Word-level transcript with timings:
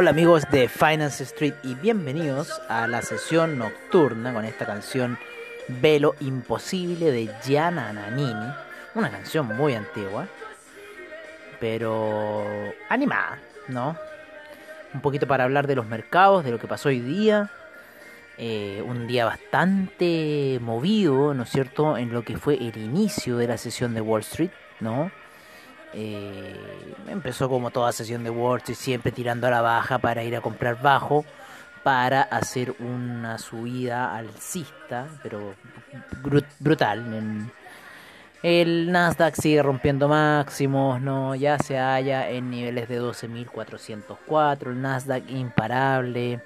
Hola 0.00 0.12
amigos 0.12 0.44
de 0.50 0.66
Finance 0.66 1.24
Street 1.24 1.52
y 1.62 1.74
bienvenidos 1.74 2.62
a 2.70 2.86
la 2.86 3.02
sesión 3.02 3.58
nocturna 3.58 4.32
con 4.32 4.46
esta 4.46 4.64
canción 4.64 5.18
Velo 5.68 6.14
Imposible 6.20 7.10
de 7.10 7.30
Gianna 7.44 7.92
Nannini, 7.92 8.50
una 8.94 9.10
canción 9.10 9.46
muy 9.46 9.74
antigua, 9.74 10.26
pero 11.60 12.46
animada, 12.88 13.40
¿no? 13.68 13.94
Un 14.94 15.02
poquito 15.02 15.26
para 15.26 15.44
hablar 15.44 15.66
de 15.66 15.74
los 15.74 15.84
mercados, 15.84 16.46
de 16.46 16.52
lo 16.52 16.58
que 16.58 16.66
pasó 16.66 16.88
hoy 16.88 17.00
día, 17.00 17.50
eh, 18.38 18.82
un 18.86 19.06
día 19.06 19.26
bastante 19.26 20.58
movido, 20.62 21.34
¿no 21.34 21.42
es 21.42 21.50
cierto?, 21.50 21.98
en 21.98 22.10
lo 22.10 22.24
que 22.24 22.38
fue 22.38 22.54
el 22.54 22.78
inicio 22.78 23.36
de 23.36 23.48
la 23.48 23.58
sesión 23.58 23.92
de 23.92 24.00
Wall 24.00 24.22
Street, 24.22 24.50
¿no? 24.80 25.10
Eh, 25.92 26.54
empezó 27.08 27.48
como 27.48 27.70
toda 27.70 27.92
sesión 27.92 28.22
de 28.24 28.30
Street, 28.58 28.76
siempre 28.76 29.12
tirando 29.12 29.46
a 29.46 29.50
la 29.50 29.60
baja 29.60 29.98
para 29.98 30.22
ir 30.22 30.36
a 30.36 30.40
comprar 30.40 30.80
bajo, 30.80 31.24
para 31.82 32.22
hacer 32.22 32.74
una 32.78 33.38
subida 33.38 34.16
alcista, 34.16 35.06
pero 35.22 35.54
bru- 36.22 36.44
brutal. 36.58 37.50
El 38.42 38.90
Nasdaq 38.90 39.34
sigue 39.34 39.62
rompiendo 39.62 40.08
máximos, 40.08 41.00
no, 41.00 41.34
ya 41.34 41.58
se 41.58 41.76
halla 41.78 42.30
en 42.30 42.50
niveles 42.50 42.88
de 42.88 43.00
12.404, 43.00 44.70
el 44.70 44.80
Nasdaq 44.80 45.28
imparable. 45.30 46.40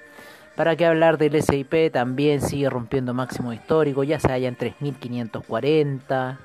¿Para 0.55 0.75
qué 0.75 0.85
hablar 0.85 1.17
del 1.17 1.35
S&P? 1.35 1.89
También 1.89 2.41
sigue 2.41 2.69
rompiendo 2.69 3.13
máximos 3.13 3.55
históricos, 3.55 4.07
ya 4.07 4.19
se 4.19 4.29
halla 4.29 4.47
en 4.47 4.57
3.540. 4.57 6.37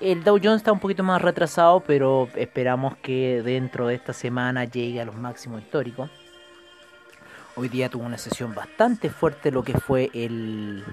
El 0.00 0.22
Dow 0.24 0.38
Jones 0.42 0.58
está 0.58 0.72
un 0.72 0.78
poquito 0.78 1.02
más 1.02 1.22
retrasado, 1.22 1.80
pero 1.80 2.28
esperamos 2.36 2.96
que 2.98 3.42
dentro 3.42 3.86
de 3.86 3.94
esta 3.94 4.12
semana 4.12 4.64
llegue 4.64 5.00
a 5.00 5.06
los 5.06 5.14
máximos 5.14 5.62
históricos. 5.62 6.10
Hoy 7.54 7.68
día 7.68 7.88
tuvo 7.88 8.04
una 8.04 8.18
sesión 8.18 8.54
bastante 8.54 9.08
fuerte 9.08 9.50
lo 9.50 9.64
que 9.64 9.78
fue 9.78 10.10
el, 10.12 10.84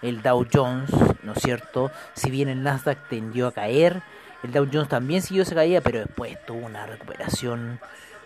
el 0.00 0.22
Dow 0.22 0.46
Jones, 0.50 0.90
¿no 1.22 1.32
es 1.32 1.42
cierto? 1.42 1.90
Si 2.14 2.30
bien 2.30 2.48
el 2.48 2.62
Nasdaq 2.62 3.10
tendió 3.10 3.48
a 3.48 3.52
caer, 3.52 4.00
el 4.42 4.52
Dow 4.52 4.66
Jones 4.72 4.88
también 4.88 5.20
siguió 5.20 5.42
esa 5.42 5.54
caída, 5.54 5.82
pero 5.82 5.98
después 5.98 6.38
tuvo 6.46 6.64
una 6.64 6.86
recuperación. 6.86 7.78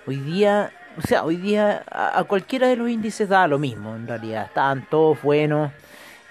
Hoy 0.07 0.19
día, 0.19 0.71
o 0.97 1.03
sea, 1.03 1.25
hoy 1.25 1.39
día 1.39 1.83
a, 1.91 2.21
a 2.21 2.25
cualquiera 2.25 2.69
de 2.69 2.77
los 2.77 2.89
índices 2.89 3.29
da 3.29 3.49
lo 3.49 3.59
mismo, 3.59 3.97
en 3.97 4.07
realidad. 4.07 4.45
Estaban 4.45 4.87
todos 4.89 5.21
buenos, 5.23 5.73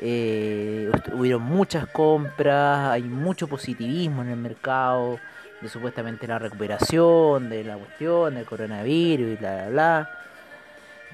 eh, 0.02 0.90
hubieron 1.14 1.42
muchas 1.42 1.88
compras, 1.88 2.90
hay 2.90 3.04
mucho 3.04 3.48
positivismo 3.48 4.22
en 4.22 4.30
el 4.30 4.38
mercado 4.38 5.20
de 5.62 5.68
supuestamente 5.68 6.26
la 6.26 6.40
recuperación, 6.40 7.50
de 7.50 7.64
la 7.64 7.76
cuestión, 7.76 8.36
del 8.36 8.46
coronavirus 8.46 9.34
y 9.34 9.36
bla, 9.36 9.56
bla, 9.56 9.70
bla. 9.70 10.10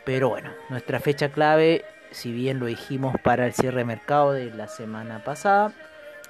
Pero 0.05 0.29
bueno, 0.29 0.51
nuestra 0.69 0.99
fecha 0.99 1.29
clave, 1.29 1.83
si 2.11 2.31
bien 2.31 2.59
lo 2.59 2.67
dijimos 2.67 3.15
para 3.23 3.47
el 3.47 3.53
cierre 3.53 3.79
de 3.79 3.85
mercado 3.85 4.33
de 4.33 4.51
la 4.51 4.67
semana 4.67 5.23
pasada, 5.23 5.73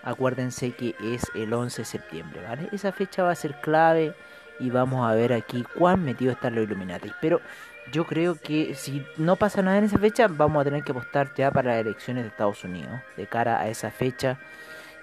acuérdense 0.04 0.72
que 0.72 0.96
es 1.04 1.24
el 1.36 1.54
11 1.54 1.82
de 1.82 1.86
septiembre, 1.86 2.42
¿vale? 2.48 2.70
Esa 2.72 2.94
fecha 2.94 3.24
va 3.24 3.32
a 3.32 3.36
ser 3.36 3.56
clave 3.60 4.14
y 4.60 4.70
vamos 4.70 5.06
a 5.06 5.14
ver 5.14 5.34
aquí 5.34 5.66
cuán 5.78 6.06
metido 6.06 6.32
están 6.32 6.56
los 6.56 6.64
Illuminati. 6.64 7.12
Pero 7.20 7.42
yo 7.92 8.06
creo 8.06 8.36
que 8.36 8.76
si 8.76 9.06
no 9.18 9.36
pasa 9.36 9.62
nada 9.62 9.78
en 9.78 9.86
esa 9.86 9.98
fecha, 9.98 10.28
vamos 10.28 10.62
a 10.62 10.66
tener 10.66 10.84
que 10.84 10.92
apostar 10.92 11.34
ya 11.36 11.52
para 11.52 11.72
las 11.72 11.82
elecciones 11.82 12.24
de 12.24 12.30
Estados 12.30 12.64
Unidos, 12.64 13.02
de 13.18 13.28
cara 13.28 13.60
a 13.60 13.68
esa 13.68 13.92
fecha 13.92 14.40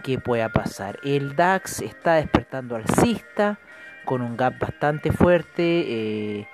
que 0.03 0.19
pueda 0.19 0.49
pasar. 0.49 0.99
El 1.03 1.37
DAX 1.37 1.81
está 1.81 2.15
despertando 2.15 2.77
alcista, 2.77 3.59
con 4.05 4.21
un 4.21 4.37
gap 4.37 4.59
bastante 4.59 5.13
fuerte. 5.13 5.63
eh, 5.63 6.49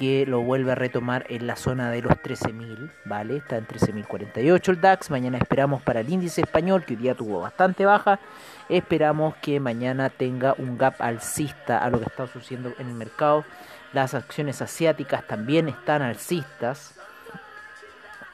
que 0.00 0.24
lo 0.24 0.40
vuelve 0.40 0.72
a 0.72 0.74
retomar 0.74 1.26
en 1.28 1.46
la 1.46 1.56
zona 1.56 1.90
de 1.90 2.00
los 2.00 2.12
13.000, 2.12 2.90
¿vale? 3.04 3.36
Está 3.36 3.58
en 3.58 3.66
13.048 3.66 4.68
el 4.70 4.80
DAX, 4.80 5.10
mañana 5.10 5.36
esperamos 5.36 5.82
para 5.82 6.00
el 6.00 6.08
índice 6.08 6.40
español, 6.40 6.86
que 6.86 6.94
hoy 6.94 7.00
día 7.00 7.14
tuvo 7.14 7.40
bastante 7.40 7.84
baja, 7.84 8.18
esperamos 8.70 9.34
que 9.42 9.60
mañana 9.60 10.08
tenga 10.08 10.54
un 10.56 10.78
gap 10.78 10.94
alcista 11.00 11.76
a 11.84 11.90
lo 11.90 11.98
que 11.98 12.06
está 12.06 12.26
sucediendo 12.26 12.72
en 12.78 12.88
el 12.88 12.94
mercado, 12.94 13.44
las 13.92 14.14
acciones 14.14 14.62
asiáticas 14.62 15.26
también 15.26 15.68
están 15.68 16.02
alcistas, 16.02 16.94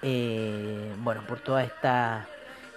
eh, 0.02 0.92
bueno, 0.98 1.22
por 1.26 1.40
toda 1.40 1.64
esta, 1.64 2.26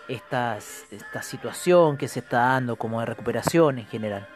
esta, 0.08 0.58
esta 0.58 1.22
situación 1.22 1.98
que 1.98 2.08
se 2.08 2.20
está 2.20 2.40
dando 2.40 2.76
como 2.76 3.00
de 3.00 3.06
recuperación 3.06 3.80
en 3.80 3.86
general. 3.88 4.28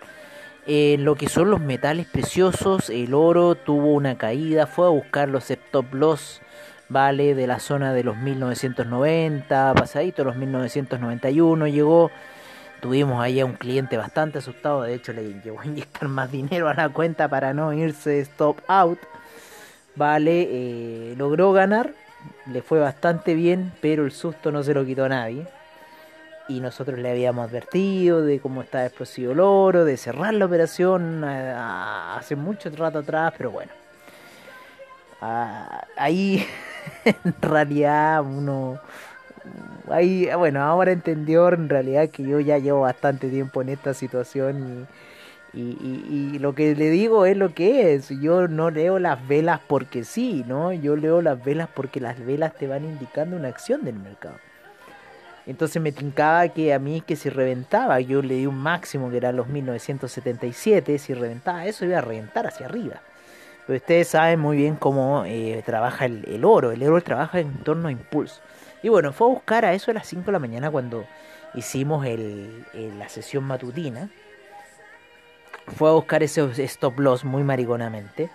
En 0.66 1.04
lo 1.04 1.16
que 1.16 1.28
son 1.28 1.50
los 1.50 1.60
metales 1.60 2.08
preciosos, 2.08 2.90
el 2.90 3.14
oro 3.14 3.56
tuvo 3.56 3.94
una 3.94 4.18
caída, 4.18 4.66
fue 4.66 4.86
a 4.86 4.90
buscar 4.90 5.28
los 5.28 5.52
stop 5.52 5.94
loss, 5.94 6.42
vale, 6.88 7.36
de 7.36 7.48
la 7.48 7.60
zona 7.60 7.94
de 7.94 8.04
los 8.04 8.16
1990, 8.16 9.74
pasadito 9.74 10.24
los 10.24 10.38
1991 10.38 11.68
llegó. 11.68 12.12
Tuvimos 12.84 13.22
ahí 13.24 13.40
a 13.40 13.46
un 13.46 13.54
cliente 13.54 13.96
bastante 13.96 14.40
asustado, 14.40 14.82
de 14.82 14.94
hecho 14.94 15.14
le 15.14 15.42
llevó 15.42 15.62
a 15.62 15.66
inyectar 15.66 16.10
más 16.10 16.30
dinero 16.30 16.68
a 16.68 16.74
la 16.74 16.90
cuenta 16.90 17.30
para 17.30 17.54
no 17.54 17.72
irse 17.72 18.20
stop 18.20 18.58
out. 18.68 19.00
Vale, 19.96 20.48
eh, 20.52 21.16
logró 21.18 21.54
ganar, 21.54 21.94
le 22.46 22.62
fue 22.62 22.80
bastante 22.80 23.36
bien, 23.36 23.72
pero 23.82 24.04
el 24.04 24.12
susto 24.12 24.52
no 24.52 24.64
se 24.64 24.74
lo 24.74 24.86
quitó 24.86 25.06
a 25.06 25.10
nadie 25.10 25.48
y 26.50 26.60
nosotros 26.60 27.00
le 27.00 27.10
habíamos 27.10 27.48
advertido 27.50 28.22
de 28.22 28.42
cómo 28.42 28.62
estaba 28.64 28.86
explosivo 28.86 29.32
el 29.32 29.40
oro, 29.40 29.86
de 29.86 29.96
cerrar 29.96 30.34
la 30.34 30.46
operación 30.46 31.24
a- 31.24 32.18
hace 32.18 32.36
mucho 32.36 32.70
rato 32.72 33.00
atrás, 33.00 33.34
pero 33.38 33.52
bueno. 33.52 33.72
Ah, 35.22 35.86
ahí 35.98 36.46
en 37.06 37.36
realidad 37.42 38.22
uno 38.24 38.80
ahí 39.92 40.30
bueno 40.38 40.62
ahora 40.64 40.92
entendió 40.92 41.50
en 41.50 41.70
realidad 41.70 42.10
que 42.10 42.24
yo 42.24 42.40
ya 42.40 42.58
llevo 42.58 42.82
bastante 42.82 43.30
tiempo 43.30 43.62
en 43.62 43.70
esta 43.70 43.94
situación 43.94 44.88
y, 45.54 45.60
y, 45.60 46.34
y- 46.36 46.40
lo 46.40 46.56
que 46.56 46.76
le 46.76 46.90
digo 46.90 47.26
es 47.26 47.38
lo 47.38 47.54
que 47.54 47.94
es 47.96 48.10
yo 48.22 48.48
no 48.48 48.72
leo 48.72 49.00
las 49.00 49.26
velas 49.28 49.62
porque 49.68 50.04
sí 50.04 50.44
no 50.48 50.74
yo 50.74 50.96
leo 50.96 51.22
las 51.22 51.44
velas 51.44 51.70
porque 51.74 52.00
las 52.02 52.24
velas 52.26 52.56
te 52.58 52.68
van 52.68 52.86
indicando 52.86 53.38
una 53.38 53.50
acción 53.50 53.84
del 53.86 53.96
mercado 54.00 54.38
entonces 55.46 55.82
me 55.82 55.92
tincaba 55.92 56.48
que 56.50 56.74
a 56.74 56.80
mí 56.80 57.02
que 57.02 57.16
si 57.16 57.30
reventaba, 57.30 58.00
yo 58.00 58.22
le 58.22 58.36
di 58.36 58.46
un 58.48 58.58
máximo 58.58 59.10
que 59.10 59.18
era 59.18 59.32
los 59.34 59.48
1977, 59.48 60.98
si 60.98 61.14
reventaba 61.14 61.66
eso 61.66 61.84
iba 61.86 61.98
a 61.98 62.02
reventar 62.02 62.48
hacia 62.48 62.66
arriba. 62.66 63.02
Pero 63.68 63.78
ustedes 63.78 64.10
saben 64.10 64.40
muy 64.40 64.58
bien 64.58 64.76
cómo 64.76 65.24
eh, 65.26 65.62
trabaja 65.66 66.06
el, 66.06 66.26
el 66.28 66.46
oro, 66.46 66.72
el 66.72 66.84
oro 66.84 67.02
trabaja 67.02 67.40
en 67.40 67.54
torno 67.64 67.90
a 67.90 67.92
impulso. 67.92 68.42
Y 68.84 68.90
bueno, 68.90 69.14
fue 69.14 69.28
a 69.28 69.32
buscar 69.32 69.66
a 69.66 69.74
eso 69.74 69.92
a 69.92 69.94
las 69.94 70.08
5 70.08 70.26
de 70.26 70.32
la 70.34 70.40
mañana 70.40 70.70
cuando 70.70 71.06
hicimos 71.56 72.06
el, 72.06 72.66
la 73.00 73.08
sesión 73.08 73.46
matutina. 73.46 74.10
Fue 75.78 75.90
a 75.90 75.94
buscar 75.94 76.22
ese 76.22 76.44
stop 76.66 77.00
loss 77.00 77.24
muy 77.24 77.44
mariconamente 77.44 78.30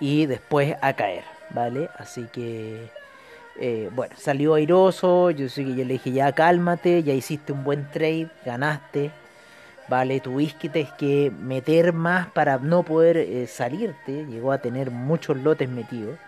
y 0.00 0.26
después 0.26 0.74
a 0.82 0.92
caer, 0.94 1.24
¿vale? 1.50 1.88
Así 1.96 2.26
que... 2.32 2.90
Eh, 3.56 3.88
bueno, 3.94 4.16
salió 4.18 4.54
airoso, 4.54 5.30
yo 5.30 5.46
yo 5.46 5.62
le 5.62 5.84
dije 5.84 6.10
ya 6.10 6.32
cálmate, 6.32 7.04
ya 7.04 7.12
hiciste 7.12 7.52
un 7.52 7.62
buen 7.62 7.88
trade, 7.92 8.28
ganaste, 8.44 9.12
vale, 9.88 10.18
tuviste 10.18 10.88
que 10.98 11.30
meter 11.30 11.92
más 11.92 12.26
para 12.32 12.58
no 12.58 12.82
poder 12.82 13.16
eh, 13.16 13.46
salirte, 13.46 14.26
llegó 14.26 14.50
a 14.50 14.58
tener 14.58 14.90
muchos 14.90 15.36
lotes 15.36 15.68
metidos. 15.68 16.18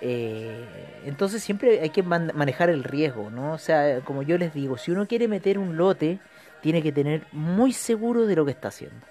Eh, 0.00 1.00
entonces 1.04 1.42
siempre 1.42 1.80
hay 1.80 1.90
que 1.90 2.02
man- 2.02 2.32
manejar 2.34 2.70
el 2.70 2.84
riesgo, 2.84 3.30
¿no? 3.30 3.52
O 3.54 3.58
sea, 3.58 4.00
como 4.02 4.22
yo 4.22 4.38
les 4.38 4.54
digo, 4.54 4.78
si 4.78 4.90
uno 4.92 5.06
quiere 5.06 5.28
meter 5.28 5.58
un 5.58 5.76
lote, 5.76 6.20
tiene 6.62 6.82
que 6.82 6.92
tener 6.92 7.26
muy 7.32 7.72
seguro 7.72 8.26
de 8.26 8.36
lo 8.36 8.44
que 8.44 8.52
está 8.52 8.68
haciendo, 8.68 9.06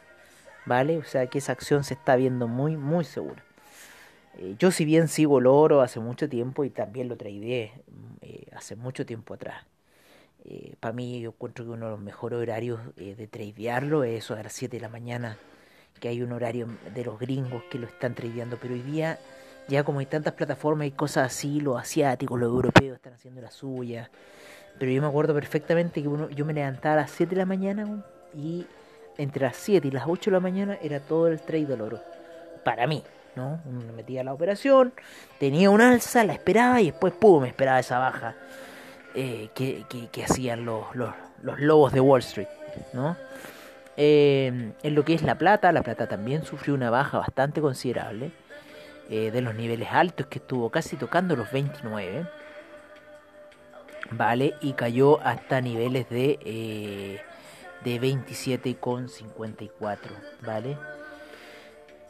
¿vale? 0.65 0.97
O 0.97 1.03
sea, 1.03 1.27
que 1.27 1.39
esa 1.39 1.53
acción 1.53 1.83
se 1.83 1.95
está 1.95 2.15
viendo 2.15 2.47
muy, 2.47 2.77
muy 2.77 3.05
segura. 3.05 3.43
Eh, 4.37 4.55
yo 4.59 4.71
si 4.71 4.85
bien 4.85 5.07
sigo 5.07 5.39
el 5.39 5.47
oro 5.47 5.81
hace 5.81 5.99
mucho 5.99 6.29
tiempo 6.29 6.63
y 6.65 6.69
también 6.69 7.09
lo 7.09 7.17
tradeé 7.17 7.73
eh, 8.21 8.47
hace 8.55 8.75
mucho 8.75 9.05
tiempo 9.05 9.33
atrás. 9.33 9.65
Para 10.79 10.93
mí 10.93 11.19
yo 11.19 11.29
encuentro 11.31 11.65
que 11.65 11.71
uno 11.71 11.85
de 11.87 11.91
los 11.91 11.99
mejores 11.99 12.39
horarios 12.39 12.79
eh, 12.95 13.15
de 13.15 13.27
tradearlo 13.27 14.03
es 14.03 14.23
eso 14.23 14.35
de 14.35 14.43
las 14.43 14.53
7 14.53 14.77
de 14.77 14.81
la 14.81 14.89
mañana, 14.89 15.37
que 15.99 16.07
hay 16.07 16.21
un 16.21 16.31
horario 16.31 16.67
de 16.93 17.03
los 17.03 17.19
gringos 17.19 17.63
que 17.69 17.79
lo 17.79 17.87
están 17.87 18.15
tradeando, 18.15 18.57
pero 18.61 18.73
hoy 18.73 18.81
día 18.81 19.19
ya 19.67 19.83
como 19.83 19.99
hay 19.99 20.05
tantas 20.05 20.33
plataformas 20.33 20.87
y 20.87 20.91
cosas 20.91 21.27
así, 21.27 21.59
los 21.59 21.79
asiáticos, 21.79 22.39
los 22.39 22.47
europeos 22.47 22.95
están 22.95 23.13
haciendo 23.13 23.41
la 23.41 23.51
suya. 23.51 24.09
Pero 24.79 24.91
yo 24.91 25.01
me 25.01 25.07
acuerdo 25.07 25.33
perfectamente 25.33 26.01
que 26.01 26.07
uno, 26.07 26.29
yo 26.29 26.45
me 26.45 26.53
levantaba 26.53 26.93
a 26.93 26.97
las 27.01 27.11
7 27.11 27.31
de 27.31 27.41
la 27.41 27.45
mañana 27.45 28.03
y 28.33 28.65
entre 29.17 29.43
las 29.43 29.57
7 29.57 29.87
y 29.87 29.91
las 29.91 30.05
8 30.07 30.29
de 30.29 30.35
la 30.35 30.39
mañana 30.39 30.77
era 30.81 30.99
todo 30.99 31.27
el 31.27 31.41
trade 31.41 31.65
del 31.65 31.81
oro. 31.81 31.99
Para 32.63 32.87
mí, 32.87 33.03
¿no? 33.35 33.59
Me 33.65 33.91
metía 33.93 34.21
a 34.21 34.23
la 34.23 34.33
operación, 34.33 34.93
tenía 35.39 35.69
un 35.69 35.81
alza, 35.81 36.23
la 36.23 36.33
esperaba 36.33 36.79
y 36.81 36.91
después, 36.91 37.13
pum, 37.13 37.41
me 37.41 37.49
esperaba 37.49 37.79
esa 37.79 37.99
baja 37.99 38.35
eh, 39.15 39.49
que, 39.53 39.85
que, 40.11 40.23
hacían 40.23 40.63
los, 40.63 40.95
los, 40.95 41.13
los, 41.41 41.59
lobos 41.59 41.91
de 41.91 41.99
Wall 41.99 42.19
Street, 42.19 42.47
¿no? 42.93 43.17
Eh, 43.99 44.73
en 44.83 44.95
lo 44.95 45.03
que 45.03 45.15
es 45.15 45.23
la 45.23 45.35
plata, 45.35 45.71
la 45.71 45.81
plata 45.81 46.07
también 46.07 46.43
sufrió 46.43 46.75
una 46.75 46.91
baja 46.91 47.17
bastante 47.17 47.61
considerable 47.61 48.31
eh, 49.09 49.31
de 49.31 49.42
los 49.42 49.56
niveles 49.56 49.89
altos 49.92 50.27
que 50.27 50.39
estuvo 50.39 50.69
casi 50.69 50.95
tocando 50.98 51.36
los 51.36 51.51
29 51.51 52.25
vale 54.12 54.56
y 54.62 54.74
cayó 54.74 55.19
hasta 55.21 55.62
niveles 55.62 56.09
de 56.09 56.39
eh, 56.44 57.21
de 57.83 58.01
27,54 58.01 59.98
vale 60.45 60.77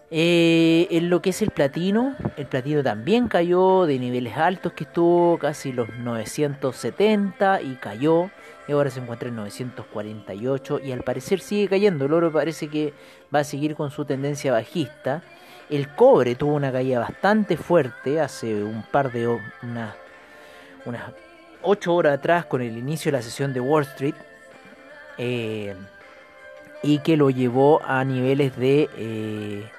eh, 0.09 0.87
en 0.91 1.09
lo 1.09 1.21
que 1.21 1.31
es 1.31 1.41
el 1.41 1.51
platino 1.51 2.15
el 2.37 2.47
platino 2.47 2.81
también 2.83 3.27
cayó 3.27 3.85
de 3.85 3.99
niveles 3.99 4.37
altos 4.37 4.73
que 4.73 4.85
estuvo 4.85 5.37
casi 5.37 5.73
los 5.73 5.89
970 5.89 7.61
y 7.61 7.75
cayó 7.75 8.29
y 8.67 8.73
ahora 8.73 8.89
se 8.89 8.99
encuentra 8.99 9.29
en 9.29 9.35
948 9.35 10.81
y 10.83 10.91
al 10.91 11.03
parecer 11.03 11.39
sigue 11.39 11.69
cayendo. 11.69 12.05
El 12.05 12.13
oro 12.13 12.31
parece 12.31 12.67
que 12.67 12.93
va 13.33 13.39
a 13.39 13.43
seguir 13.43 13.75
con 13.75 13.91
su 13.91 14.05
tendencia 14.05 14.51
bajista 14.51 15.23
el 15.69 15.89
cobre 15.89 16.35
tuvo 16.35 16.55
una 16.55 16.71
caída 16.71 16.99
bastante 16.99 17.57
fuerte 17.57 18.21
hace 18.21 18.63
un 18.63 18.83
par 18.83 19.11
de 19.11 19.27
unas 19.27 19.95
unas 20.85 21.11
8 21.61 21.93
horas 21.93 22.17
atrás 22.17 22.45
con 22.45 22.61
el 22.61 22.77
inicio 22.77 23.11
de 23.11 23.17
la 23.17 23.21
sesión 23.21 23.53
de 23.53 23.59
Wall 23.59 23.83
Street 23.83 24.15
eh, 25.17 25.75
y 26.83 26.99
que 26.99 27.17
lo 27.17 27.29
llevó 27.29 27.81
a 27.83 28.03
niveles 28.03 28.55
de 28.55 28.89
eh, 28.95 29.69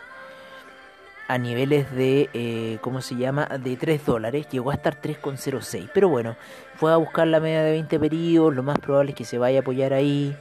a 1.28 1.38
niveles 1.38 1.90
de 1.92 2.28
eh, 2.34 2.78
¿cómo 2.82 3.00
se 3.00 3.16
llama? 3.16 3.46
de 3.46 3.76
3 3.76 4.04
dólares 4.04 4.48
llegó 4.50 4.70
a 4.70 4.74
estar 4.74 5.00
3,06 5.00 5.88
pero 5.94 6.08
bueno 6.08 6.36
fue 6.76 6.92
a 6.92 6.96
buscar 6.96 7.26
la 7.26 7.40
media 7.40 7.62
de 7.62 7.72
20 7.72 7.98
periodos 7.98 8.54
lo 8.54 8.62
más 8.62 8.78
probable 8.78 9.12
es 9.12 9.16
que 9.16 9.24
se 9.24 9.38
vaya 9.38 9.60
a 9.60 9.62
apoyar 9.62 9.94
ahí 9.94 10.36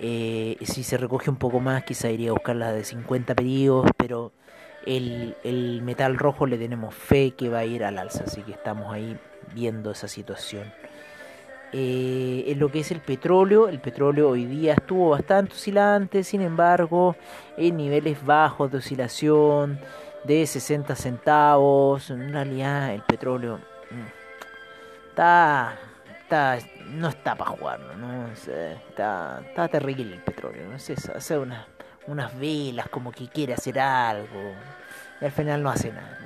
si 0.00 0.82
se 0.82 0.96
recoge 0.96 1.28
un 1.28 1.36
poco 1.36 1.60
más 1.60 1.84
quizá 1.84 2.08
iría 2.08 2.30
a 2.30 2.32
buscar 2.32 2.56
la 2.56 2.72
de 2.72 2.84
50 2.84 3.34
periodos 3.34 3.90
pero 3.98 4.32
el, 4.86 5.36
el 5.44 5.82
metal 5.82 6.16
rojo 6.16 6.46
le 6.46 6.58
tenemos 6.58 6.94
fe 6.94 7.32
que 7.32 7.48
va 7.48 7.58
a 7.58 7.64
ir 7.64 7.84
al 7.84 7.98
alza 7.98 8.24
así 8.24 8.42
que 8.42 8.52
estamos 8.52 8.92
ahí 8.92 9.18
viendo 9.54 9.90
esa 9.90 10.08
situación. 10.08 10.72
Eh, 11.72 12.44
en 12.48 12.58
lo 12.58 12.70
que 12.70 12.80
es 12.80 12.90
el 12.90 13.00
petróleo, 13.00 13.68
el 13.68 13.78
petróleo 13.80 14.30
hoy 14.30 14.44
día 14.44 14.74
estuvo 14.74 15.10
bastante 15.10 15.52
oscilante, 15.52 16.24
sin 16.24 16.40
embargo, 16.40 17.14
en 17.56 17.76
niveles 17.76 18.24
bajos 18.24 18.72
de 18.72 18.78
oscilación 18.78 19.78
de 20.24 20.46
60 20.46 20.96
centavos. 20.96 22.10
En 22.10 22.32
realidad, 22.32 22.92
el 22.92 23.02
petróleo 23.02 23.58
mm, 23.90 25.10
está, 25.10 25.78
está 26.22 26.58
no 26.88 27.08
está 27.08 27.36
para 27.36 27.50
jugarlo, 27.52 27.96
¿no? 27.96 28.32
Está, 28.32 29.40
está 29.46 29.68
terrible 29.68 30.14
el 30.14 30.22
petróleo, 30.22 30.68
¿no? 30.68 30.74
Es 30.74 30.90
eso, 30.90 31.12
hace 31.14 31.38
unas, 31.38 31.66
unas 32.10 32.38
velas 32.38 32.88
como 32.88 33.12
que 33.12 33.28
quiere 33.28 33.54
hacer 33.54 33.78
algo 33.78 34.52
y 35.20 35.24
al 35.24 35.32
final 35.32 35.62
no 35.62 35.70
hace 35.70 35.92
nada. 35.92 36.18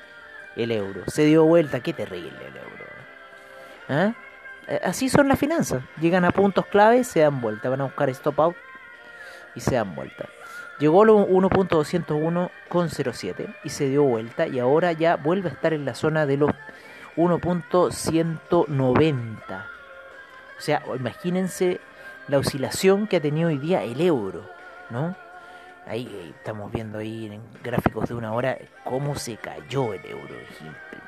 el 0.55 0.71
euro. 0.71 1.03
Se 1.07 1.25
dio 1.25 1.45
vuelta, 1.45 1.79
qué 1.79 1.93
terrible 1.93 2.29
el 2.29 2.57
euro. 2.57 3.00
¿Eh? 3.91 4.13
Así 4.83 5.09
son 5.09 5.27
las 5.27 5.37
finanzas. 5.37 5.83
Llegan 5.99 6.23
a 6.23 6.31
puntos 6.31 6.65
clave, 6.67 7.03
se 7.03 7.19
dan 7.19 7.41
vuelta. 7.41 7.67
Van 7.69 7.81
a 7.81 7.85
buscar 7.85 8.09
stop 8.09 8.39
out 8.39 8.55
y 9.53 9.59
se 9.59 9.75
dan 9.75 9.93
vuelta. 9.95 10.29
Llegó 10.79 11.03
a 11.03 11.07
1.201,07 11.07 13.53
y 13.63 13.69
se 13.69 13.89
dio 13.89 14.03
vuelta 14.03 14.47
y 14.47 14.59
ahora 14.59 14.93
ya 14.93 15.17
vuelve 15.17 15.49
a 15.49 15.51
estar 15.51 15.73
en 15.73 15.83
la 15.85 15.93
zona 15.93 16.25
de 16.25 16.37
los 16.37 16.51
1.190. 17.17 19.65
O 20.57 20.61
sea, 20.61 20.81
imagínense 20.95 21.81
la 22.27 22.37
oscilación 22.37 23.07
que 23.07 23.17
ha 23.17 23.21
tenido 23.21 23.49
hoy 23.49 23.57
día 23.57 23.83
el 23.83 23.99
euro, 23.99 24.49
¿no? 24.89 25.17
Ahí 25.85 26.33
estamos 26.37 26.71
viendo 26.71 26.99
ahí 26.99 27.25
en 27.25 27.41
gráficos 27.63 28.07
de 28.07 28.15
una 28.15 28.31
hora 28.33 28.57
cómo 28.83 29.15
se 29.15 29.37
cayó 29.37 29.93
el 29.93 30.05
euro. 30.05 30.35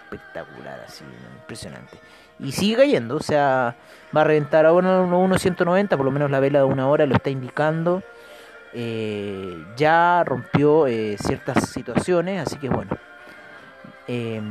Espectacular, 0.03 0.79
así, 0.86 1.03
impresionante. 1.39 1.98
Y 2.43 2.51
sigue 2.51 2.75
cayendo, 2.75 3.15
o 3.15 3.21
sea, 3.21 3.75
va 4.15 4.21
a 4.21 4.23
reventar 4.25 4.65
ahora 4.65 5.01
1.190, 5.03 5.89
por 5.89 6.05
lo 6.05 6.12
menos 6.12 6.29
la 6.29 6.39
vela 6.39 6.59
de 6.59 6.65
una 6.65 6.88
hora 6.88 7.05
lo 7.05 7.15
está 7.15 7.29
indicando 7.29 8.03
eh, 8.75 9.65
ya 9.77 10.23
rompió 10.25 10.88
eh, 10.88 11.15
ciertas 11.19 11.69
situaciones, 11.69 12.41
así 12.41 12.57
que 12.57 12.69
bueno, 12.69 12.97
eh, 14.07 14.41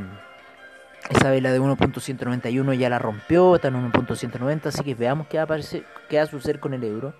esa 1.09 1.29
vela 1.29 1.51
de 1.51 1.59
1.191 1.59 2.73
ya 2.75 2.89
la 2.89 2.99
rompió, 2.99 3.55
está 3.55 3.67
en 3.67 3.91
1.190, 3.91 4.67
así 4.67 4.83
que 4.83 4.95
veamos 4.95 5.27
qué 5.27 5.37
va, 5.37 5.41
a 5.41 5.45
aparecer, 5.45 5.85
qué 6.07 6.17
va 6.17 6.23
a 6.23 6.27
suceder 6.27 6.61
con 6.61 6.73
el 6.73 6.83
euro. 6.85 7.13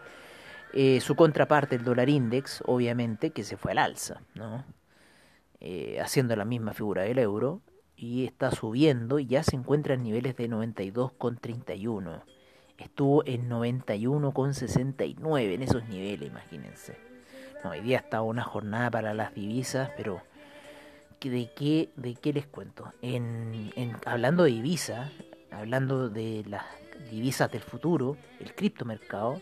Eh, 0.71 1.01
su 1.01 1.15
contraparte, 1.15 1.75
el 1.75 1.83
dólar 1.83 2.09
index, 2.09 2.63
obviamente, 2.65 3.31
que 3.31 3.43
se 3.43 3.57
fue 3.57 3.73
al 3.73 3.79
alza, 3.79 4.21
¿no? 4.33 4.63
Haciendo 6.01 6.35
la 6.35 6.43
misma 6.43 6.73
figura 6.73 7.03
del 7.03 7.19
euro, 7.19 7.61
y 8.03 8.25
está 8.25 8.51
subiendo 8.51 9.17
y 9.19 9.27
ya 9.27 9.43
se 9.43 9.55
encuentra 9.55 9.93
en 9.93 10.03
niveles 10.03 10.35
de 10.35 10.49
92,31 10.49 12.21
estuvo 12.77 13.25
en 13.25 13.49
91,69 13.49 15.53
en 15.53 15.63
esos 15.63 15.87
niveles, 15.87 16.29
imagínense. 16.29 16.97
No, 17.63 17.69
hoy 17.71 17.81
día 17.81 17.97
está 17.99 18.21
una 18.21 18.43
jornada 18.43 18.91
para 18.91 19.13
las 19.13 19.33
divisas, 19.33 19.89
pero 19.95 20.21
¿de 21.21 21.49
qué, 21.55 21.91
de 21.95 22.15
qué 22.15 22.33
les 22.33 22.45
cuento? 22.47 22.91
En, 23.01 23.71
en, 23.75 23.95
hablando 24.05 24.43
de 24.43 24.51
divisas, 24.51 25.09
hablando 25.51 26.09
de 26.09 26.43
las 26.47 26.65
divisas 27.09 27.49
del 27.51 27.61
futuro, 27.61 28.17
el 28.39 28.53
criptomercado, 28.53 29.41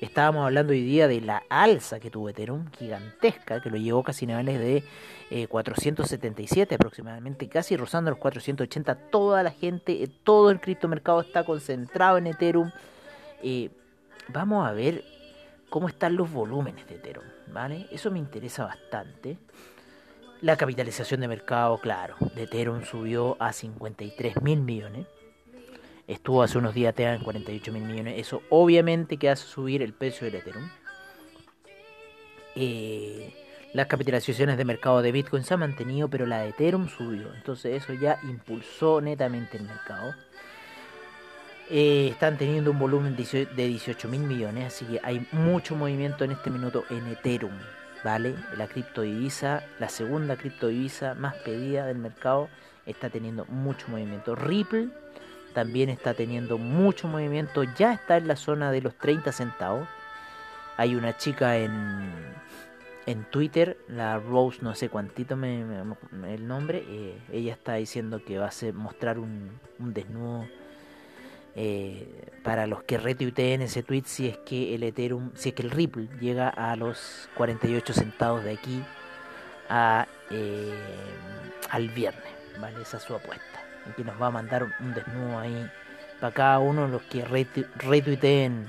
Estábamos 0.00 0.46
hablando 0.46 0.72
hoy 0.72 0.82
día 0.82 1.08
de 1.08 1.20
la 1.20 1.42
alza 1.50 2.00
que 2.00 2.10
tuvo 2.10 2.30
Ethereum, 2.30 2.70
gigantesca, 2.72 3.60
que 3.60 3.68
lo 3.68 3.76
llevó 3.76 4.02
casi 4.02 4.26
niveles 4.26 4.58
de 4.58 4.82
eh, 5.30 5.46
477 5.46 6.74
aproximadamente, 6.74 7.50
casi 7.50 7.76
rozando 7.76 8.10
los 8.10 8.18
480. 8.18 8.94
Toda 9.10 9.42
la 9.42 9.50
gente, 9.50 10.02
eh, 10.02 10.08
todo 10.24 10.50
el 10.50 10.58
criptomercado 10.58 11.20
está 11.20 11.44
concentrado 11.44 12.16
en 12.16 12.28
Ethereum. 12.28 12.70
Eh, 13.42 13.68
vamos 14.28 14.66
a 14.66 14.72
ver 14.72 15.04
cómo 15.68 15.86
están 15.86 16.16
los 16.16 16.32
volúmenes 16.32 16.86
de 16.88 16.94
Ethereum, 16.94 17.26
¿vale? 17.52 17.86
Eso 17.90 18.10
me 18.10 18.18
interesa 18.18 18.64
bastante. 18.64 19.36
La 20.40 20.56
capitalización 20.56 21.20
de 21.20 21.28
mercado, 21.28 21.76
claro, 21.76 22.16
de 22.34 22.44
Ethereum 22.44 22.84
subió 22.84 23.36
a 23.38 23.52
53 23.52 24.40
mil 24.40 24.62
millones. 24.62 25.06
Estuvo 26.10 26.42
hace 26.42 26.58
unos 26.58 26.74
días 26.74 26.92
en 26.98 27.22
48 27.22 27.72
mil 27.72 27.84
millones. 27.84 28.14
Eso 28.18 28.42
obviamente 28.50 29.16
que 29.16 29.30
hace 29.30 29.46
subir 29.46 29.80
el 29.80 29.92
precio 29.92 30.24
del 30.24 30.34
Ethereum. 30.34 30.68
Eh, 32.56 33.32
las 33.74 33.86
capitalizaciones 33.86 34.58
de 34.58 34.64
mercado 34.64 35.02
de 35.02 35.12
Bitcoin 35.12 35.44
se 35.44 35.54
han 35.54 35.60
mantenido, 35.60 36.08
pero 36.08 36.26
la 36.26 36.40
de 36.40 36.48
Ethereum 36.48 36.88
subió. 36.88 37.32
Entonces 37.32 37.80
eso 37.80 37.92
ya 37.92 38.18
impulsó 38.24 39.00
netamente 39.00 39.56
el 39.56 39.62
mercado. 39.62 40.16
Eh, 41.70 42.08
están 42.10 42.36
teniendo 42.36 42.72
un 42.72 42.80
volumen 42.80 43.14
de 43.14 43.66
18 43.68 44.08
mil 44.08 44.22
millones, 44.22 44.66
así 44.66 44.86
que 44.86 44.98
hay 45.04 45.24
mucho 45.30 45.76
movimiento 45.76 46.24
en 46.24 46.32
este 46.32 46.50
minuto 46.50 46.82
en 46.90 47.06
Ethereum, 47.06 47.56
¿vale? 48.02 48.34
La 48.56 48.66
criptodivisa, 48.66 49.62
la 49.78 49.88
segunda 49.88 50.34
criptodivisa 50.34 51.14
más 51.14 51.36
pedida 51.36 51.86
del 51.86 51.98
mercado, 51.98 52.48
está 52.84 53.10
teniendo 53.10 53.44
mucho 53.44 53.86
movimiento. 53.86 54.34
Ripple 54.34 54.88
también 55.52 55.88
está 55.88 56.14
teniendo 56.14 56.58
mucho 56.58 57.08
movimiento, 57.08 57.62
ya 57.64 57.92
está 57.92 58.16
en 58.16 58.28
la 58.28 58.36
zona 58.36 58.70
de 58.70 58.80
los 58.80 58.96
30 58.96 59.32
centavos. 59.32 59.88
Hay 60.76 60.94
una 60.94 61.16
chica 61.16 61.56
en, 61.58 62.10
en 63.06 63.24
Twitter, 63.24 63.76
la 63.88 64.18
Rose, 64.18 64.60
no 64.62 64.74
sé 64.74 64.88
cuántito 64.88 65.36
me, 65.36 65.62
el 66.28 66.46
nombre, 66.46 66.84
eh, 66.88 67.18
ella 67.32 67.52
está 67.52 67.74
diciendo 67.74 68.24
que 68.24 68.38
va 68.38 68.46
a 68.46 68.48
hacer, 68.48 68.74
mostrar 68.74 69.18
un, 69.18 69.50
un 69.78 69.92
desnudo 69.92 70.46
eh, 71.56 72.30
para 72.44 72.68
los 72.68 72.84
que 72.84 72.96
retuiteen 72.96 73.62
ese 73.62 73.82
tweet 73.82 74.04
si 74.06 74.28
es 74.28 74.38
que 74.38 74.74
el 74.74 74.84
Ethereum, 74.84 75.32
si 75.34 75.48
es 75.48 75.54
que 75.54 75.62
el 75.62 75.70
Ripple 75.70 76.08
llega 76.20 76.48
a 76.48 76.76
los 76.76 77.28
48 77.34 77.92
centavos 77.92 78.44
de 78.44 78.52
aquí 78.52 78.82
a, 79.68 80.06
eh, 80.30 80.72
al 81.70 81.88
viernes, 81.88 82.32
¿vale? 82.60 82.82
Esa 82.82 82.98
es 82.98 83.02
su 83.02 83.14
apuesta. 83.14 83.59
Que 83.96 84.04
nos 84.04 84.20
va 84.20 84.26
a 84.28 84.30
mandar 84.30 84.62
un, 84.64 84.94
desnudo 84.94 85.38
ahí 85.38 85.68
para 86.20 86.32
cada 86.34 86.58
uno 86.58 86.86
de 86.86 86.92
los 86.92 87.02
que 87.02 87.24
retu- 87.24 87.66
retuiteen 87.76 88.68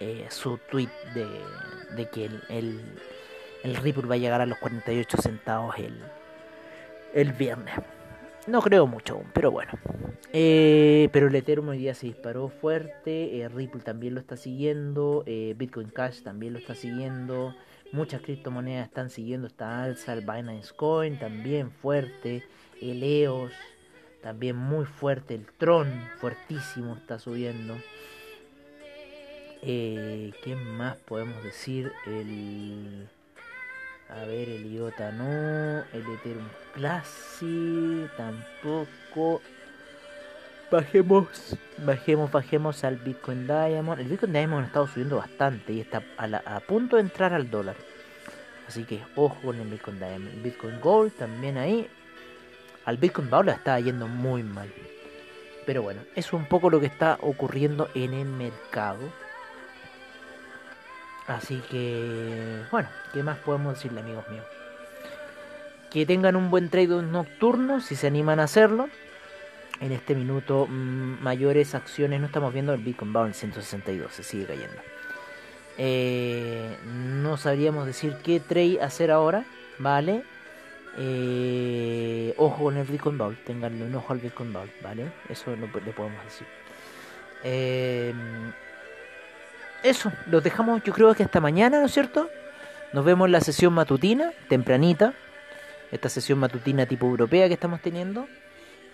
eh, 0.00 0.26
su 0.30 0.58
tweet 0.70 0.88
de, 1.14 2.06
que 2.08 2.24
el, 2.26 2.80
el, 3.62 3.76
Ripple 3.76 4.06
va 4.08 4.14
a 4.16 4.18
llegar 4.18 4.40
a 4.40 4.46
los 4.46 4.58
48 4.58 5.16
centavos 5.22 5.76
el, 5.78 5.94
el 7.14 7.32
viernes. 7.32 7.74
No 8.48 8.60
creo 8.60 8.88
mucho 8.88 9.14
aún, 9.14 9.26
pero 9.32 9.52
bueno. 9.52 9.70
Eh, 10.32 11.08
pero 11.12 11.28
el 11.28 11.34
Ethereum 11.36 11.68
hoy 11.68 11.78
día 11.78 11.94
se 11.94 12.06
disparó 12.06 12.48
fuerte. 12.48 13.38
eh, 13.40 13.48
Ripple 13.48 13.82
también 13.82 14.14
lo 14.14 14.20
está 14.20 14.36
siguiendo. 14.36 15.22
Bitcoin 15.26 15.90
Cash 15.90 16.22
también 16.22 16.54
lo 16.54 16.58
está 16.58 16.74
siguiendo. 16.74 17.54
Muchas 17.92 18.22
criptomonedas 18.22 18.88
están 18.88 19.10
siguiendo 19.10 19.46
esta 19.46 19.84
alza. 19.84 20.14
El 20.14 20.22
Binance 20.22 20.72
Coin 20.74 21.18
también 21.20 21.70
fuerte. 21.70 22.42
El 22.80 23.02
EOS 23.04 23.52
también 24.22 24.56
muy 24.56 24.84
fuerte. 24.86 25.34
El 25.34 25.46
Tron 25.58 25.88
fuertísimo 26.18 26.94
está 26.96 27.18
subiendo. 27.18 27.76
Eh, 29.62 30.32
¿Qué 30.42 30.56
más 30.56 30.96
podemos 30.96 31.42
decir? 31.44 31.92
El. 32.06 33.08
A 34.08 34.24
ver, 34.24 34.48
el 34.48 34.66
IOTA 34.72 35.12
no. 35.12 35.84
El 35.92 36.02
Ethereum 36.14 36.48
Classic 36.74 38.10
tampoco. 38.16 39.40
Bajemos, 40.70 41.56
bajemos, 41.84 42.30
bajemos 42.32 42.82
al 42.84 42.96
Bitcoin 42.96 43.46
Diamond. 43.46 44.00
El 44.00 44.08
Bitcoin 44.08 44.32
Diamond 44.32 44.64
ha 44.64 44.66
estado 44.68 44.86
subiendo 44.86 45.16
bastante 45.18 45.72
y 45.74 45.80
está 45.80 46.02
a, 46.16 46.26
la- 46.26 46.42
a 46.46 46.60
punto 46.60 46.96
de 46.96 47.02
entrar 47.02 47.34
al 47.34 47.50
dólar. 47.50 47.76
Así 48.66 48.84
que 48.84 49.02
ojo 49.16 49.36
con 49.42 49.60
el 49.60 49.68
Bitcoin 49.68 49.98
Diamond. 49.98 50.28
El 50.34 50.40
Bitcoin 50.40 50.80
Gold 50.80 51.12
también 51.12 51.58
ahí. 51.58 51.88
Al 52.84 52.96
Bitcoin 52.96 53.30
Gold 53.30 53.46
le 53.46 53.52
está 53.52 53.78
yendo 53.78 54.08
muy 54.08 54.42
mal. 54.42 54.72
Pero 55.66 55.82
bueno, 55.82 56.00
es 56.16 56.32
un 56.32 56.46
poco 56.46 56.70
lo 56.70 56.80
que 56.80 56.86
está 56.86 57.18
ocurriendo 57.20 57.88
en 57.94 58.14
el 58.14 58.26
mercado. 58.26 59.00
Así 61.26 61.62
que, 61.70 62.62
bueno, 62.70 62.88
¿qué 63.12 63.22
más 63.22 63.38
podemos 63.38 63.74
decirle, 63.74 64.00
amigos 64.00 64.28
míos? 64.28 64.44
Que 65.90 66.04
tengan 66.04 66.34
un 66.34 66.50
buen 66.50 66.68
trade 66.68 67.02
nocturno, 67.02 67.80
si 67.80 67.94
se 67.94 68.08
animan 68.08 68.40
a 68.40 68.44
hacerlo. 68.44 68.88
En 69.80 69.92
este 69.92 70.14
minuto, 70.14 70.66
mm, 70.68 71.22
mayores 71.22 71.74
acciones 71.74 72.20
no 72.20 72.26
estamos 72.26 72.52
viendo. 72.52 72.72
El 72.72 72.82
Bitcoin 72.82 73.14
va 73.14 73.26
en 73.26 73.34
162, 73.34 74.12
se 74.12 74.22
sigue 74.24 74.46
cayendo. 74.46 74.80
Eh, 75.78 76.76
no 76.84 77.36
sabríamos 77.36 77.86
decir 77.86 78.16
qué 78.22 78.40
trade 78.40 78.80
hacer 78.82 79.10
ahora, 79.10 79.44
¿vale? 79.78 80.24
Eh, 80.98 82.34
ojo 82.36 82.64
con 82.64 82.76
el 82.76 82.86
Bitcoin 82.86 83.16
Bowl, 83.16 83.36
tenganle 83.46 83.84
un 83.84 83.94
ojo 83.94 84.12
al 84.12 84.18
Bitcoin 84.18 84.52
Bowl, 84.52 84.70
¿vale? 84.82 85.10
Eso 85.28 85.56
lo, 85.56 85.66
le 85.66 85.92
podemos 85.92 86.22
decir. 86.24 86.46
Eh, 87.44 88.12
eso, 89.82 90.12
los 90.26 90.44
dejamos 90.44 90.82
yo 90.84 90.92
creo 90.92 91.14
que 91.14 91.22
hasta 91.22 91.40
mañana, 91.40 91.80
¿no 91.80 91.86
es 91.86 91.92
cierto? 91.92 92.28
Nos 92.92 93.04
vemos 93.04 93.26
en 93.26 93.32
la 93.32 93.40
sesión 93.40 93.72
matutina, 93.72 94.32
tempranita. 94.48 95.14
Esta 95.90 96.08
sesión 96.08 96.38
matutina 96.38 96.86
tipo 96.86 97.06
europea 97.06 97.48
que 97.48 97.54
estamos 97.54 97.80
teniendo. 97.80 98.26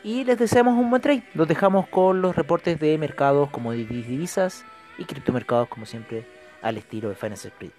Y 0.04 0.24
les 0.24 0.38
deseamos 0.38 0.78
un 0.78 0.90
buen 0.90 1.02
trade. 1.02 1.24
Los 1.34 1.48
dejamos 1.48 1.88
con 1.88 2.22
los 2.22 2.36
reportes 2.36 2.78
de 2.78 2.96
mercados 2.96 3.50
como 3.50 3.72
divisas 3.72 4.64
y 4.96 5.04
criptomercados 5.04 5.68
como 5.68 5.84
siempre 5.84 6.26
al 6.62 6.76
estilo 6.76 7.08
de 7.08 7.16
Finance 7.16 7.48
Street. 7.48 7.72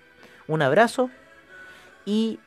Un 0.48 0.62
abrazo 0.62 1.10
y 2.06 2.40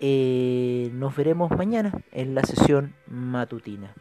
eh, 0.00 0.90
nos 0.92 1.16
veremos 1.16 1.50
mañana 1.50 1.92
en 2.12 2.34
la 2.34 2.42
sesión 2.42 2.94
matutina. 3.06 3.94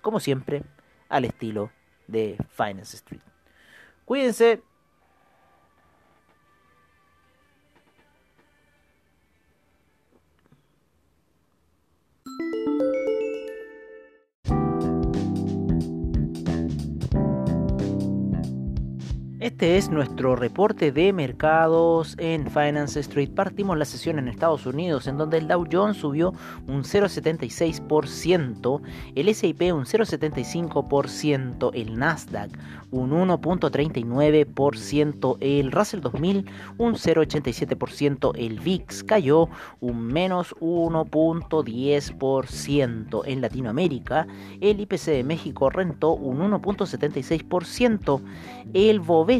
Como 0.00 0.20
siempre, 0.20 0.62
al 1.08 1.24
estilo 1.24 1.70
de 2.06 2.36
Finance 2.56 2.96
Street. 2.96 3.22
Cuídense. 4.04 4.62
Este 19.44 19.76
es 19.76 19.90
nuestro 19.90 20.36
reporte 20.36 20.90
de 20.90 21.12
mercados 21.12 22.16
en 22.18 22.50
Finance 22.50 22.98
Street. 23.00 23.28
Partimos 23.34 23.76
la 23.76 23.84
sesión 23.84 24.18
en 24.18 24.28
Estados 24.28 24.64
Unidos, 24.64 25.06
en 25.06 25.18
donde 25.18 25.36
el 25.36 25.48
Dow 25.48 25.66
Jones 25.70 25.98
subió 25.98 26.32
un 26.66 26.82
0,76%, 26.82 28.80
el 29.14 29.28
S&P 29.28 29.72
un 29.74 29.84
0,75%, 29.84 31.70
el 31.74 31.98
Nasdaq 31.98 32.52
un 32.90 33.10
1,39%, 33.10 35.36
el 35.40 35.72
Russell 35.72 36.00
2000 36.00 36.46
un 36.78 36.94
0,87%, 36.94 38.32
el 38.36 38.60
VIX 38.60 39.04
cayó 39.04 39.50
un 39.80 40.06
menos 40.06 40.54
1,10%. 40.60 43.22
En 43.26 43.42
Latinoamérica, 43.42 44.26
el 44.60 44.80
IPC 44.80 45.06
de 45.06 45.24
México 45.24 45.68
rentó 45.68 46.12
un 46.12 46.38
1,76%, 46.38 48.22
el 48.72 49.00
Bovespa 49.00 49.33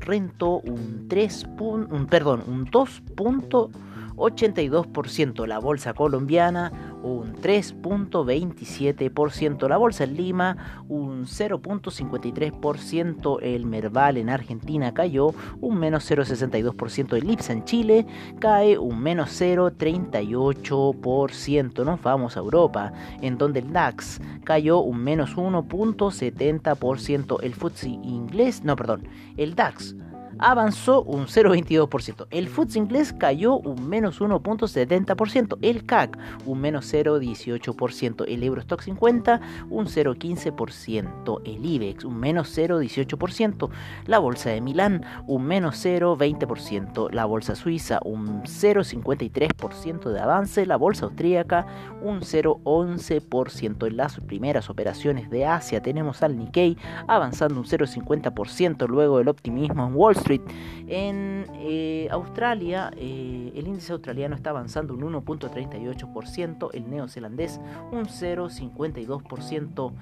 rentó 0.00 0.60
un 0.60 1.08
3 1.08 1.46
pun- 1.56 1.88
un, 1.90 2.06
perdón, 2.06 2.42
un 2.46 2.66
2.82%, 2.70 5.46
la 5.46 5.58
bolsa 5.58 5.92
colombiana 5.94 6.85
un 7.06 7.36
3.27%, 7.36 9.68
la 9.68 9.76
bolsa 9.76 10.02
en 10.04 10.16
Lima 10.16 10.84
un 10.88 11.26
0.53%, 11.26 13.38
el 13.42 13.66
Merval 13.66 14.16
en 14.16 14.28
Argentina 14.28 14.92
cayó 14.92 15.32
un 15.60 15.78
menos 15.78 16.10
0.62%, 16.10 17.16
el 17.16 17.30
IPSA 17.30 17.52
en 17.52 17.64
Chile 17.64 18.04
cae 18.40 18.76
un 18.78 18.98
menos 19.00 19.40
0.38%, 19.40 21.84
nos 21.84 22.02
vamos 22.02 22.36
a 22.36 22.40
Europa, 22.40 22.92
en 23.22 23.38
donde 23.38 23.60
el 23.60 23.72
DAX 23.72 24.20
cayó 24.44 24.80
un 24.80 24.98
menos 24.98 25.36
1.70%, 25.36 27.38
el 27.42 27.54
FTSE 27.54 27.88
inglés, 27.88 28.64
no 28.64 28.74
perdón, 28.76 29.08
el 29.36 29.54
DAX 29.54 29.94
avanzó 30.38 31.02
un 31.02 31.26
0,22%. 31.26 32.26
El 32.30 32.48
FTSE 32.48 32.78
inglés 32.78 33.12
cayó 33.12 33.56
un 33.56 33.88
menos 33.88 34.20
1.70%. 34.20 35.58
El 35.62 35.84
CAC 35.84 36.18
un 36.44 36.60
menos 36.60 36.92
0,18%. 36.92 38.24
El 38.28 38.42
Eurostock 38.42 38.82
50 38.82 39.40
un 39.70 39.86
0,15%. 39.86 41.40
El 41.44 41.64
IBEX 41.64 42.04
un 42.04 42.18
menos 42.18 42.56
0,18%. 42.56 43.70
La 44.06 44.18
bolsa 44.18 44.50
de 44.50 44.60
Milán 44.60 45.04
un 45.26 45.44
menos 45.44 45.84
0,20%. 45.84 47.10
La 47.12 47.24
bolsa 47.24 47.54
suiza 47.54 48.00
un 48.04 48.42
0,53% 48.42 50.10
de 50.10 50.20
avance. 50.20 50.66
La 50.66 50.76
bolsa 50.76 51.06
austríaca 51.06 51.66
un 52.02 52.20
0,11%. 52.20 53.86
En 53.86 53.96
las 53.96 54.20
primeras 54.20 54.70
operaciones 54.70 55.30
de 55.30 55.46
Asia 55.46 55.82
tenemos 55.82 56.22
al 56.22 56.36
Nikkei 56.36 56.76
avanzando 57.06 57.58
un 57.60 57.66
0,50% 57.66 58.86
luego 58.86 59.18
del 59.18 59.28
optimismo 59.28 59.86
en 59.86 59.94
Wall 59.94 60.12
Street 60.12 60.25
Street. 60.26 60.42
En 60.88 61.46
eh, 61.54 62.08
Australia, 62.10 62.90
eh, 62.96 63.52
el 63.54 63.68
índice 63.68 63.92
australiano 63.92 64.34
está 64.34 64.50
avanzando 64.50 64.92
un 64.94 65.02
1.38%, 65.02 66.70
el 66.72 66.90
neozelandés 66.90 67.60
un 67.92 68.06
0.52%. 68.06 69.92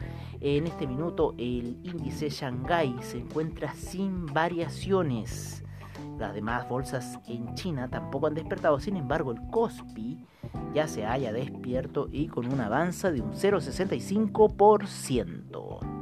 En 0.40 0.66
este 0.66 0.86
minuto, 0.86 1.34
el 1.36 1.76
índice 1.82 2.30
Shanghai 2.30 2.96
se 3.02 3.18
encuentra 3.18 3.74
sin 3.74 4.24
variaciones. 4.26 5.62
Las 6.18 6.34
demás 6.34 6.66
bolsas 6.68 7.20
en 7.26 7.54
China 7.54 7.88
tampoco 7.90 8.26
han 8.26 8.34
despertado, 8.34 8.80
sin 8.80 8.96
embargo 8.96 9.32
el 9.32 9.40
Kospi 9.50 10.18
ya 10.72 10.88
se 10.88 11.04
haya 11.04 11.30
despierto 11.32 12.08
y 12.10 12.28
con 12.28 12.50
un 12.50 12.60
avance 12.60 13.12
de 13.12 13.20
un 13.20 13.32
0,65%. 13.32 15.93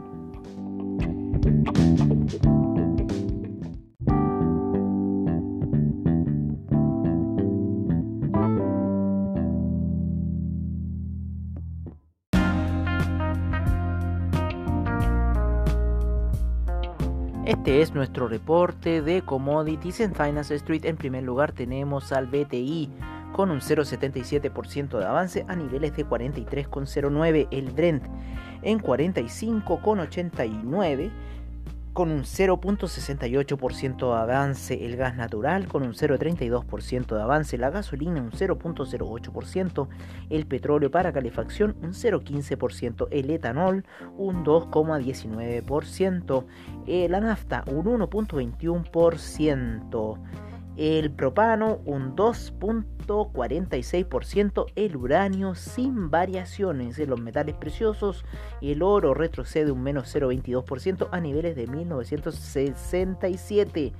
Este 17.62 17.80
es 17.80 17.94
nuestro 17.94 18.26
reporte 18.26 19.02
de 19.02 19.22
commodities 19.22 20.00
en 20.00 20.16
Finance 20.16 20.52
Street. 20.56 20.84
En 20.84 20.96
primer 20.96 21.22
lugar 21.22 21.52
tenemos 21.52 22.10
al 22.10 22.26
BTI 22.26 22.90
con 23.32 23.52
un 23.52 23.60
0,77% 23.60 24.98
de 24.98 25.04
avance 25.04 25.44
a 25.46 25.54
niveles 25.54 25.94
de 25.94 26.04
43,09. 26.04 27.46
El 27.52 27.70
Brent 27.70 28.02
en 28.62 28.80
45,89 28.80 31.12
con 31.92 32.10
un 32.10 32.22
0.68% 32.22 34.14
de 34.14 34.20
avance 34.20 34.84
el 34.84 34.96
gas 34.96 35.16
natural, 35.16 35.68
con 35.68 35.82
un 35.82 35.92
0.32% 35.92 37.14
de 37.14 37.22
avance 37.22 37.58
la 37.58 37.68
gasolina, 37.70 38.22
un 38.22 38.30
0.08%, 38.30 39.88
el 40.30 40.46
petróleo 40.46 40.90
para 40.90 41.12
calefacción, 41.12 41.76
un 41.82 41.92
0.15%, 41.92 43.08
el 43.10 43.28
etanol, 43.30 43.84
un 44.16 44.42
2.19%, 44.44 46.46
eh, 46.86 47.08
la 47.08 47.20
nafta, 47.20 47.64
un 47.66 47.84
1.21%, 47.84 50.18
el 50.76 51.10
propano 51.10 51.80
un 51.84 52.14
2.46%, 52.16 54.66
el 54.74 54.96
uranio 54.96 55.54
sin 55.54 56.10
variaciones. 56.10 56.98
En 56.98 57.10
los 57.10 57.20
metales 57.20 57.54
preciosos, 57.56 58.24
el 58.60 58.82
oro 58.82 59.14
retrocede 59.14 59.70
un 59.70 59.82
menos 59.82 60.12
0.22% 60.14 61.08
a 61.12 61.20
niveles 61.20 61.54
de 61.56 61.66
1967, 61.66 63.92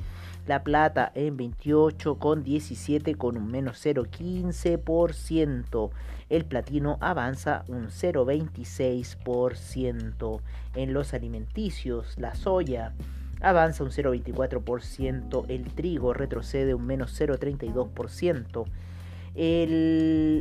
la 0.47 0.63
plata 0.65 1.13
en 1.15 1.37
28,17 1.39 3.17
con 3.17 3.37
un 3.37 3.49
menos 3.51 3.85
0,15%, 3.85 5.91
el 6.31 6.45
platino 6.47 6.97
avanza 7.01 7.65
un 7.69 7.91
0,26%, 7.91 10.41
en 10.75 10.95
los 10.95 11.15
alimenticios 11.15 12.19
la 12.19 12.35
soya 12.35 12.93
avanza 13.43 13.85
un 13.85 13.91
0,24%, 13.91 15.45
el 15.49 15.75
trigo 15.75 16.15
retrocede 16.15 16.75
un 16.75 16.87
menos 16.87 17.21
0,32%, 17.21 18.65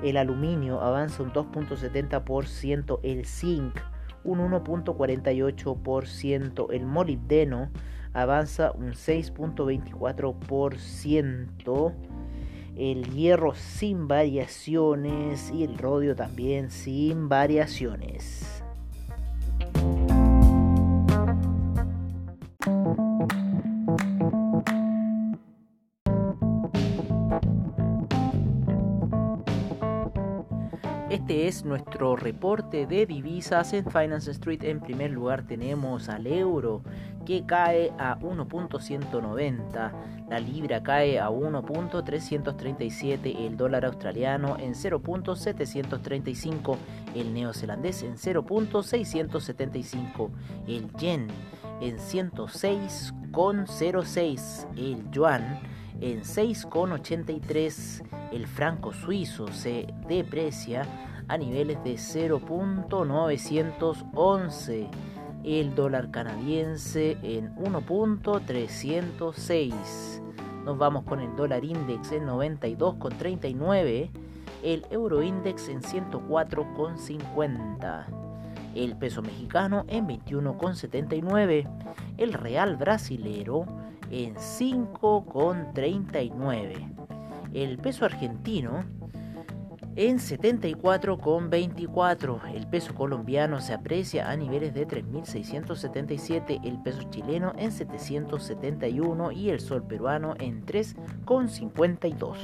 el 0.02 0.16
aluminio 0.16 0.80
avanza 0.80 1.22
un 1.22 1.32
2.70%, 1.32 2.98
el 3.04 3.24
zinc 3.24 3.78
un 4.24 4.40
1.48%, 4.40 6.66
el 6.72 6.86
molibdeno 6.86 7.70
avanza 8.14 8.72
un 8.72 8.94
6.24%, 8.94 11.94
el 12.76 13.10
hierro 13.10 13.54
sin 13.54 14.08
variaciones 14.08 15.50
y 15.52 15.64
el 15.64 15.78
rodio 15.78 16.16
también 16.16 16.70
sin 16.70 17.28
variaciones. 17.28 18.53
Es 31.54 31.64
nuestro 31.64 32.16
reporte 32.16 32.86
de 32.86 33.06
divisas 33.06 33.72
en 33.74 33.88
Finance 33.88 34.32
Street. 34.32 34.64
En 34.64 34.80
primer 34.80 35.12
lugar 35.12 35.46
tenemos 35.46 36.08
al 36.08 36.26
euro 36.26 36.82
que 37.24 37.46
cae 37.46 37.92
a 37.96 38.18
1.190, 38.18 39.92
la 40.28 40.40
libra 40.40 40.82
cae 40.82 41.20
a 41.20 41.30
1.337, 41.30 43.46
el 43.46 43.56
dólar 43.56 43.84
australiano 43.84 44.56
en 44.58 44.74
0.735, 44.74 46.76
el 47.14 47.32
neozelandés 47.32 48.02
en 48.02 48.16
0.675, 48.16 50.30
el 50.66 50.92
yen 50.94 51.28
en 51.80 51.98
106,06, 51.98 54.66
el 54.76 55.08
yuan 55.12 55.60
en 56.00 56.22
6,83, 56.22 58.02
el 58.32 58.48
franco 58.48 58.92
suizo 58.92 59.46
se 59.52 59.86
deprecia 60.08 60.84
a 61.28 61.38
niveles 61.38 61.82
de 61.84 61.94
0.911 61.94 64.90
el 65.44 65.74
dólar 65.74 66.10
canadiense 66.10 67.18
en 67.22 67.54
1.306. 67.56 70.22
Nos 70.64 70.78
vamos 70.78 71.04
con 71.04 71.20
el 71.20 71.36
dólar 71.36 71.62
index 71.64 72.10
en 72.12 72.26
92,39, 72.26 74.10
el 74.62 74.86
euro 74.90 75.22
index 75.22 75.68
en 75.68 75.82
104,50, 75.82 78.06
el 78.74 78.96
peso 78.96 79.20
mexicano 79.20 79.84
en 79.88 80.08
21,79, 80.08 81.68
el 82.16 82.32
real 82.32 82.76
brasilero 82.76 83.66
en 84.10 84.36
5,39, 84.36 86.94
el 87.52 87.76
peso 87.76 88.06
argentino 88.06 88.86
en 89.96 90.18
74,24. 90.18 92.54
El 92.54 92.66
peso 92.66 92.94
colombiano 92.94 93.60
se 93.60 93.74
aprecia 93.74 94.30
a 94.30 94.36
niveles 94.36 94.74
de 94.74 94.86
3.677, 94.86 96.60
el 96.64 96.82
peso 96.82 97.02
chileno 97.10 97.54
en 97.56 97.72
771 97.72 99.32
y 99.32 99.48
el 99.50 99.60
sol 99.60 99.86
peruano 99.86 100.34
en 100.38 100.64
3,52. 100.66 102.36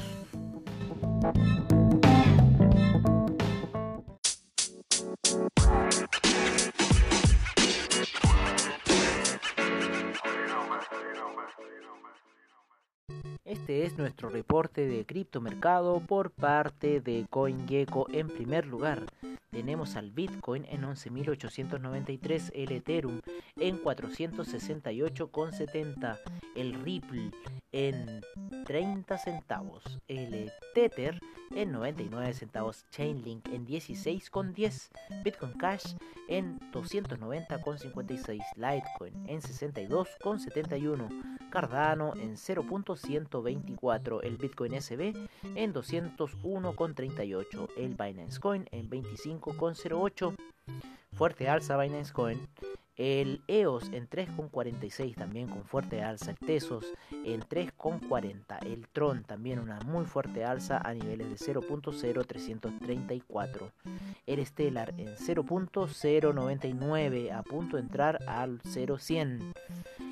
Nuestro 14.00 14.30
reporte 14.30 14.86
de 14.86 15.04
criptomercado 15.04 16.00
por 16.00 16.30
parte 16.30 17.00
de 17.00 17.26
CoinGecko. 17.28 18.06
En 18.10 18.28
primer 18.28 18.64
lugar, 18.66 19.04
tenemos 19.50 19.96
al 19.96 20.10
Bitcoin 20.10 20.64
en 20.70 20.82
11.893, 20.82 22.52
el 22.54 22.72
Ethereum 22.72 23.20
en 23.56 23.82
468,70, 23.82 26.18
el 26.56 26.72
Ripple 26.74 27.30
en 27.72 28.22
30 28.64 29.18
centavos, 29.18 29.84
el 30.08 30.50
Tether 30.74 31.20
en 31.54 31.70
99 31.72 32.32
centavos, 32.32 32.86
Chainlink 32.90 33.46
en 33.48 33.66
16,10, 33.66 34.88
Bitcoin 35.24 35.52
Cash 35.54 35.96
en 36.28 36.60
290,56, 36.72 38.40
Litecoin 38.56 39.28
en 39.28 39.40
62,71, 39.40 41.39
Cardano 41.50 42.14
en 42.14 42.36
0.124, 42.36 44.20
el 44.22 44.36
Bitcoin 44.36 44.80
SB 44.80 45.14
en 45.56 45.74
201,38, 45.74 47.68
el 47.76 47.94
Binance 47.94 48.40
Coin 48.40 48.66
en 48.70 48.88
25,08, 48.88 50.36
fuerte 51.12 51.48
alza 51.48 51.76
Binance 51.76 52.12
Coin, 52.12 52.48
el 53.00 53.42
EOS 53.48 53.90
en 53.94 54.08
3,46 54.10 55.14
también 55.14 55.48
con 55.48 55.64
fuerte 55.64 56.02
alza, 56.02 56.32
el 56.32 56.36
Tesos 56.36 56.84
en 57.24 57.40
3,40, 57.40 58.58
el 58.66 58.86
Tron 58.88 59.24
también 59.24 59.58
una 59.58 59.80
muy 59.86 60.04
fuerte 60.04 60.44
alza 60.44 60.82
a 60.84 60.92
niveles 60.92 61.30
de 61.30 61.36
0.0334, 61.36 63.70
el 64.26 64.44
Stellar 64.44 64.92
en 64.98 65.16
0.099 65.16 67.32
a 67.32 67.42
punto 67.42 67.78
de 67.78 67.82
entrar 67.84 68.18
al 68.28 68.60
0.100 68.60 69.54